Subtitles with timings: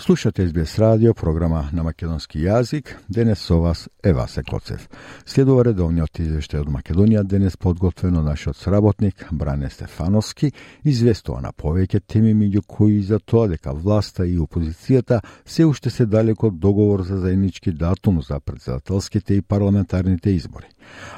[0.00, 2.94] Слушате СБС радио, програма на македонски јазик.
[3.08, 4.86] Денес со вас е Васе Коцев.
[5.26, 10.52] Следува редовниот извештај од Македонија, денес подготвен од нашиот сработник Бране Стефановски,
[10.88, 16.06] известува на повеќе теми меѓу кои за тоа дека власта и опозицијата се уште се
[16.06, 20.72] далеко од договор за заеднички датум за председателските и парламентарните избори.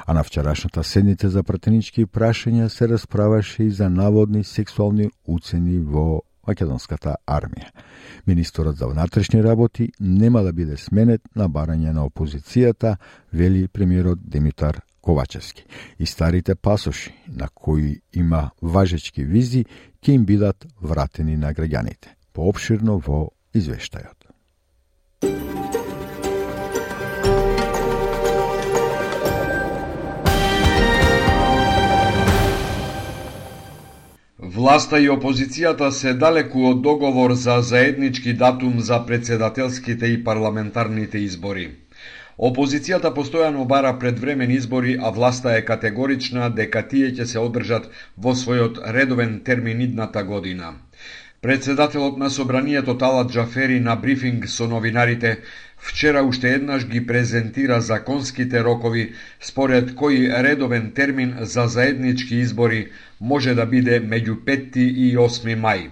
[0.05, 6.21] А на вчерашната седница за пратенички прашања се расправаше и за наводни сексуални уцени во
[6.47, 7.71] македонската армија.
[8.27, 12.97] Министорот за внатрешни работи нема да биде сменет на барање на опозицијата,
[13.33, 15.65] вели премиерот Димитар Ковачевски.
[15.99, 19.65] И старите пасоши, на кои има важечки визи,
[20.01, 22.15] ќе им бидат вратени на граѓаните.
[22.33, 24.22] Пообширно во извештајот.
[34.53, 41.63] Власта и опозицијата се далеку од договор за заеднички датум за председателските и парламентарните избори.
[42.37, 48.35] Опозицијата постојано бара предвремени избори, а власта е категорична дека тие ќе се одржат во
[48.37, 50.73] својот редовен термин идната година.
[51.43, 55.39] Председателот на Собранието Талат Джафери на брифинг со новинарите
[55.77, 62.87] вчера уште еднаш ги презентира законските рокови според кои редовен термин за заеднички избори
[63.21, 65.89] може да биде меѓу 5 и 8 мај.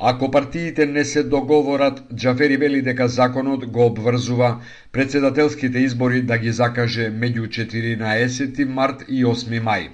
[0.00, 4.60] Ако партиите не се договорат, Джафери вели дека законот го обврзува
[4.92, 9.88] председателските избори да ги закаже меѓу 14 март и 8 мај.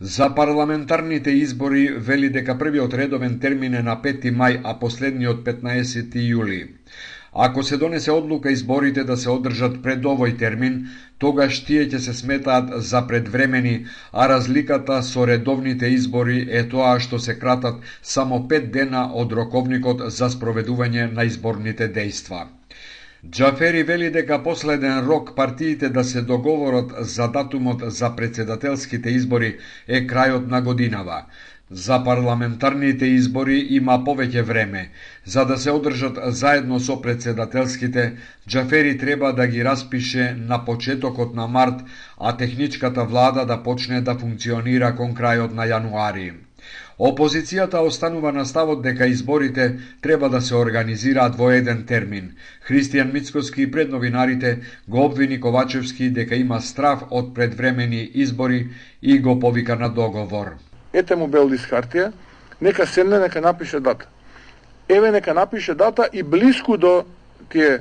[0.00, 6.16] За парламентарните избори вели дека првиот редовен термин е на 5 мај, а последниот 15
[6.20, 6.58] јули.
[7.32, 10.76] Ако се донесе одлука изборите да се одржат пред овој термин,
[11.18, 17.18] тогаш тие ќе се сметаат за предвремени, а разликата со редовните избори е тоа што
[17.18, 22.44] се кратат само 5 дена од роковникот за спроведување на изборните дејства.
[23.24, 29.56] Джафери вели дека последен рок партиите да се договорат за датумот за председателските избори
[29.88, 31.24] е крајот на годинава.
[31.70, 34.90] За парламентарните избори има повеќе време.
[35.24, 38.16] За да се одржат заедно со председателските,
[38.48, 41.82] Джафери треба да ги распише на почетокот на март,
[42.18, 46.45] а техничката влада да почне да функционира кон крајот на јануари.
[46.98, 52.36] Опозицијата останува на ставот дека изборите треба да се организираат во еден термин.
[52.68, 54.58] Христијан Мицкоски пред новинарите
[54.88, 58.68] го обвини Ковачевски дека има страв од предвремени избори
[59.02, 60.56] и го повика на договор
[60.96, 62.10] ете му бел лист хартија,
[62.60, 64.08] нека седне, нека напише дата.
[64.88, 67.04] Еве нека напише дата и блиску до
[67.50, 67.80] тие е,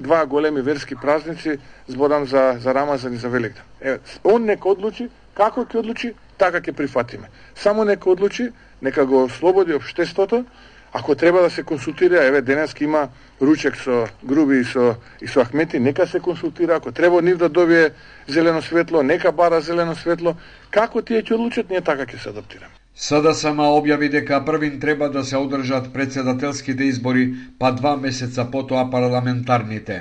[0.00, 1.58] два големи верски празници,
[1.88, 3.62] зборам за, за Рамазан и за Великден.
[3.80, 7.28] Еве, он нека одлучи, како ќе одлучи, така ќе прифатиме.
[7.54, 10.44] Само нека одлучи, нека го ослободи обштеството,
[10.92, 13.08] Ако треба да се консултира, еве денеска има
[13.42, 17.48] ручек со Груби и со и со Ахмети, нека се консултира, ако треба нив да
[17.48, 17.90] добие
[18.26, 20.34] зелено светло, нека бара зелено светло,
[20.70, 22.77] како тие ќе одлучат, ние така ќе се адаптираме.
[22.98, 27.22] Сада сама објави дека првин треба да се одржат председателските избори,
[27.58, 30.00] па два месеца потоа парламентарните.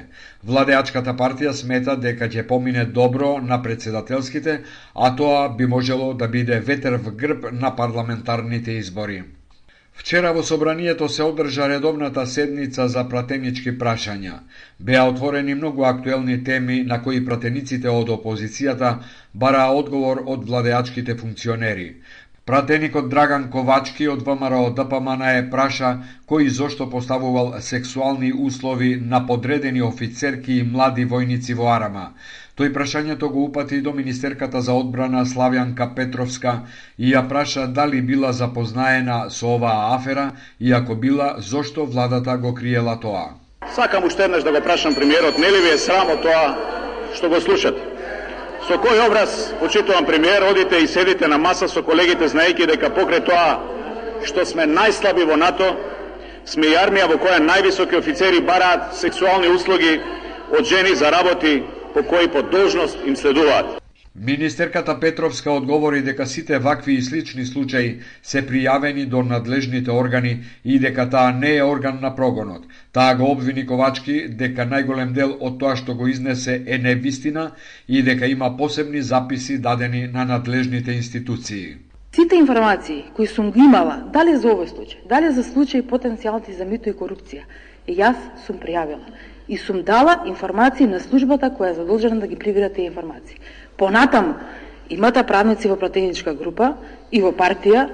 [0.53, 4.59] Владеачката партија смета дека ќе помине добро на председателските,
[4.95, 9.23] а тоа би можело да биде ветер в грб на парламентарните избори.
[9.97, 14.35] Вчера во Собранието се одржа редовната седница за пратенички прашања.
[14.79, 18.91] Беа отворени многу актуелни теми на кои пратениците од опозицијата
[19.33, 21.89] бараа одговор од владеачките функционери.
[22.47, 25.89] Пратеникот Драган Ковачки од ВМРО ДПМН е праша
[26.31, 32.05] кој зошто поставувал сексуални услови на подредени офицерки и млади војници во Арама.
[32.55, 36.53] Тој прашањето го упати до министерката за одбрана Славјанка Петровска
[36.97, 42.53] и ја праша дали била запознаена со оваа афера и ако била, зошто владата го
[42.53, 43.27] криела тоа.
[43.75, 46.55] Сакам уште еднаш да го прашам премиерот, нели ви е срамо тоа
[47.11, 47.96] што го слушате?
[48.67, 53.23] Со кој образ, почитувам премиер, одите и седите на маса со колегите знаејќи дека покрај
[53.23, 53.77] тоа
[54.27, 55.69] што сме најслаби во НАТО,
[56.43, 60.01] сме и армија во која највисоки офицери бараат сексуални услуги
[60.51, 63.76] од жени за работи по кои по должност им следуваат.
[64.25, 70.79] Министерката Петровска одговори дека сите вакви и слични случаи се пријавени до надлежните органи и
[70.79, 72.65] дека таа не е орган на прогонот.
[72.93, 77.51] Таа го обвини Ковачки дека најголем дел од тоа што го изнесе е невистина
[77.87, 81.77] и дека има посебни записи дадени на надлежните институции.
[82.15, 86.65] Сите информации кои сум ги имала, дали за овој случај, дали за случај потенцијални за
[86.65, 87.45] мито и корупција,
[87.85, 88.17] јас
[88.47, 89.05] сум пријавила.
[89.47, 93.37] и сум дала информации на службата која е задолжена да ги прибира тие информации.
[93.77, 94.33] Понатаму,
[94.89, 96.73] имате правници во пратеничка група
[97.11, 97.87] и во партија,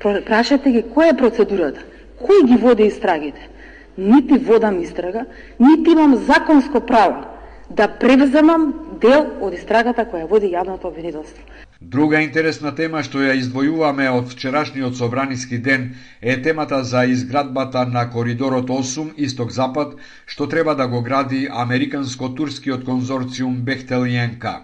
[0.00, 1.84] прашате ги која е процедурата,
[2.20, 3.48] кој ги води истрагите.
[3.96, 5.24] Нити водам истрага,
[5.58, 7.24] нити имам законско право
[7.70, 11.42] да превземам дел од истрагата која води јавното обвинителство.
[11.80, 15.90] Друга интересна тема што ја издвојуваме од вчерашниот собраниски ден
[16.20, 19.96] е темата за изградбата на коридорот 8 Исток-Запад,
[20.26, 24.60] што треба да го гради американско-турскиот конзорциум Бехтелиенка.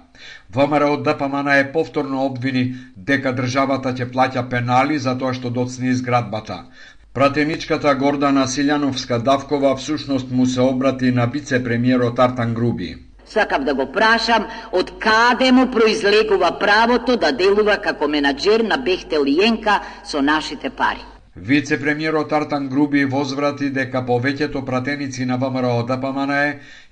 [0.55, 6.65] ВМРО ДПМН е повторно обвини дека државата ќе плаќа пенали за тоа што доцни изградбата.
[7.15, 12.97] Пратеничката Гордана Силјановска Давкова всушност му се обрати на вице-премиерот Артан Груби.
[13.27, 19.25] Сакав да го прашам од каде му произлегува правото да делува како менаџер на Бехтел
[19.25, 21.12] Јенка со нашите пари.
[21.37, 26.33] Вице-премиерот Артан Груби возврати дека повеќето пратеници на ВМРО да ДПМН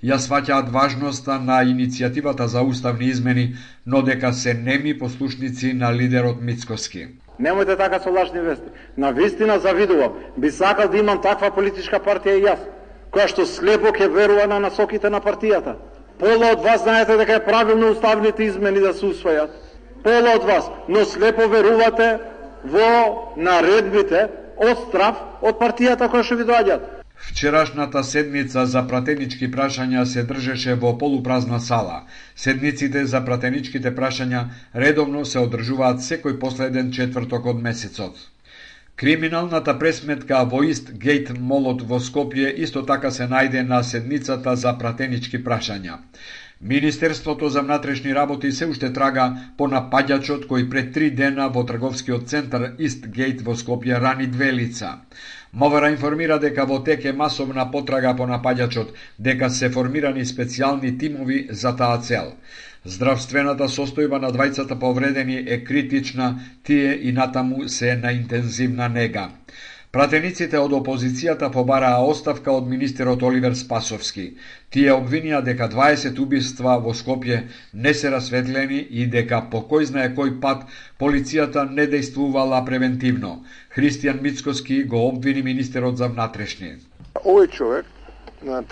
[0.01, 3.55] ја сваќаат важноста на иницијативата за уставни измени,
[3.85, 7.07] но дека се неми послушници на лидерот Мицкоски.
[7.39, 8.65] Немојте така со лажни вести.
[8.97, 10.17] На вистина завидувам.
[10.37, 12.65] Би сакал да имам таква политичка партија и јас,
[13.13, 15.77] која што слепо ќе верува на насоките на партијата.
[16.17, 19.53] Пола од вас знаете дека е правилно уставните измени да се усвојат.
[20.03, 22.30] Пола од вас, но слепо верувате
[22.63, 22.89] во
[23.37, 24.27] наредбите
[24.57, 26.89] од страв од партијата која што ви доаѓаат.
[27.21, 32.01] Вчерашната седница за пратенички прашања се држеше во полупразна сала.
[32.35, 34.41] Седниците за пратеничките прашања
[34.73, 38.17] редовно се одржуваат секој последен четврток од месецот.
[38.95, 44.73] Криминалната пресметка во Ист Гейт Молот во Скопје исто така се најде на седницата за
[44.81, 46.01] пратенички прашања.
[46.63, 49.23] Министерството за внатрешни работи се уште трага
[49.57, 54.51] по напаѓачот кој пред три дена во трговскиот центар Ист Гейт во Скопје рани две
[54.53, 54.91] лица.
[55.53, 61.47] Мовера информира дека во тек е масовна потрага по напаѓачот, дека се формирани специјални тимови
[61.49, 62.31] за таа цел.
[62.85, 69.29] Здравствената состојба на двајцата повредени е критична, тие и натаму се на интензивна нега.
[69.91, 74.23] Пратениците од опозицијата побараа оставка од министерот Оливер Спасовски.
[74.71, 77.39] Тие обвинија дека 20 убиства во Скопје
[77.73, 80.61] не се расветлени и дека по кој знае кој пат
[81.03, 83.31] полицијата не действувала превентивно.
[83.75, 86.77] Христијан Мицкоски го обвини министерот за внатрешни.
[87.25, 87.85] Овој човек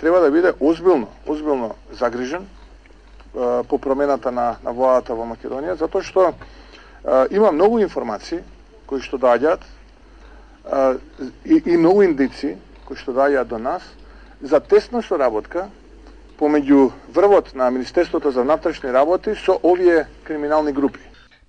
[0.00, 2.46] треба да биде озбилно, озбилно загрижен
[3.68, 6.32] по промената на, на владата во Македонија, затоа што
[7.30, 8.40] има многу информации
[8.86, 9.68] кои што доаѓаат
[11.44, 13.82] и, и многу индици кои што даја до нас
[14.42, 15.68] за тесна соработка
[16.40, 21.00] помеѓу врвот на Министерството за внатрешни работи со овие криминални групи.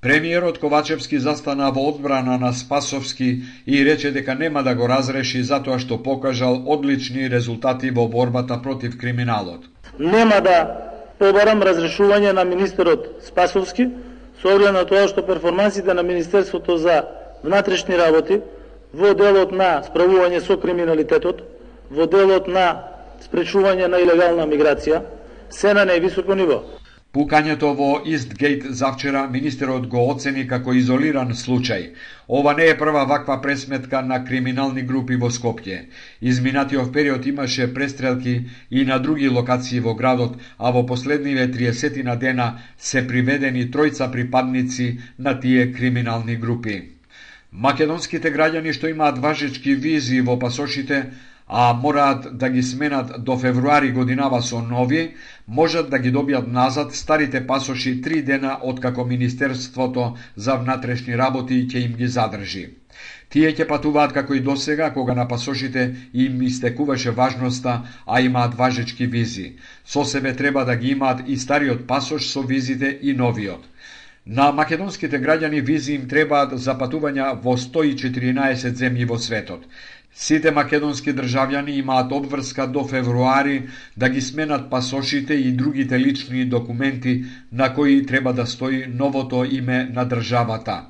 [0.02, 5.78] Премиерот Ковачевски застана во одбрана на Спасовски и рече дека нема да го разреши затоа
[5.80, 9.62] што покажал одлични резултати во борбата против криминалот.
[10.00, 10.58] Нема да
[11.20, 13.92] побарам разрешување на министерот Спасовски
[14.42, 17.06] со оглед на тоа што перформансите на Министерството за
[17.44, 18.42] внатрешни работи
[18.94, 21.42] во делот на справување со криминалитетот,
[21.90, 22.68] во делот на
[23.24, 25.02] спречување на илегална миграција,
[25.50, 26.62] се на највисоко ниво.
[27.12, 31.90] Пукањето во Истгейт завчера министерот го оцени како изолиран случај.
[32.28, 35.82] Ова не е прва ваква пресметка на криминални групи во Скопје.
[36.22, 38.38] Изминатиот период имаше престрелки
[38.70, 44.12] и на други локации во градот, а во последниве 30 на дена се приведени тројца
[44.12, 47.01] припадници на тие криминални групи.
[47.52, 51.00] Македонските граѓани што имаат важечки визи во пасошите,
[51.48, 55.16] а мораат да ги сменат до февруари годинава со нови,
[55.48, 61.84] можат да ги добијат назад старите пасоши три дена откако Министерството за внатрешни работи ќе
[61.86, 62.64] им ги задржи.
[63.30, 69.06] Тие ќе патуваат како и досега, кога на пасошите им истекуваше важноста, а имаат важечки
[69.06, 69.58] визи.
[69.86, 73.68] Со себе треба да ги имаат и стариот пасош со визите и новиот.
[74.26, 79.66] На македонските граѓани визи им требаат за патувања во 114 земји во светот.
[80.14, 87.24] Сите македонски државјани имаат обврска до февруари да ги сменат пасошите и другите лични документи
[87.52, 90.86] на кои треба да стои новото име на државата.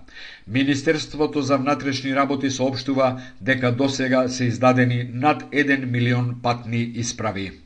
[0.47, 7.60] Министерството за внатрешни работи соопштува дека досега се издадени над 1 милион патни исправи.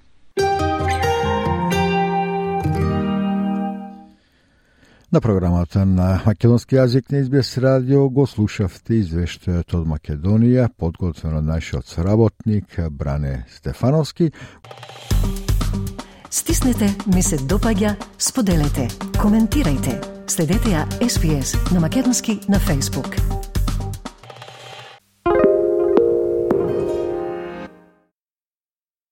[5.15, 11.47] На програмата на македонски јазик на Избес радио го слушавте извештајот од Македонија, подготвен од
[11.47, 14.27] нашиот соработник Бране Стефановски.
[16.29, 20.01] Стиснете, ми се допаѓа, споделете, коментирајте.
[20.27, 23.15] Следете ја SPS на македонски на Facebook.